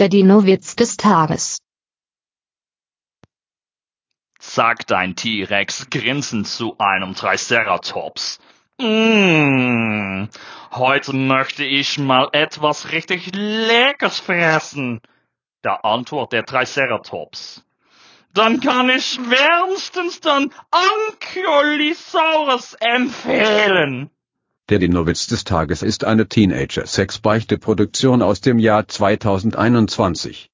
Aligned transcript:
Der 0.00 0.08
Dino-Witz 0.08 0.74
des 0.76 0.96
Tages. 0.96 1.58
sagt 4.38 4.92
ein 4.92 5.14
T-Rex 5.14 5.90
grinsend 5.90 6.48
zu 6.48 6.78
einem 6.78 7.14
Triceratops. 7.14 8.38
Mmh, 8.78 10.28
heute 10.72 11.12
möchte 11.12 11.64
ich 11.64 11.98
mal 11.98 12.30
etwas 12.32 12.92
richtig 12.92 13.30
Leckeres 13.34 14.20
fressen. 14.20 15.02
Da 15.60 15.74
antwortet 15.74 16.32
der 16.32 16.46
Triceratops. 16.46 17.62
Dann 18.32 18.60
kann 18.60 18.88
ich 18.88 19.18
wärmstens 19.18 20.20
dann 20.20 20.50
Ankylosaurus 20.70 22.72
empfehlen. 22.80 24.10
Der 24.70 24.78
Dinowitz 24.78 25.26
des 25.26 25.42
Tages 25.42 25.82
ist 25.82 26.04
eine 26.04 26.28
Teenager-Sex-Beichte-Produktion 26.28 28.22
aus 28.22 28.40
dem 28.40 28.60
Jahr 28.60 28.86
2021. 28.86 30.48